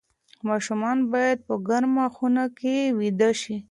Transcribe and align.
ماشومان 0.47 0.97
باید 1.11 1.37
په 1.47 1.53
ګرمه 1.67 2.05
خونه 2.15 2.43
کې 2.59 2.75
ویده 2.99 3.29
شي. 3.41 3.55